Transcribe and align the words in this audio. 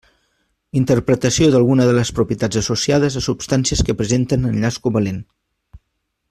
Interpretació 0.79 1.49
d'alguna 1.55 1.85
de 1.89 1.93
les 1.97 2.11
propietats 2.21 2.59
associades 2.63 3.19
a 3.21 3.25
substàncies 3.27 3.85
que 3.91 3.97
presenten 4.01 4.49
enllaç 4.53 4.81
covalent. 4.89 5.23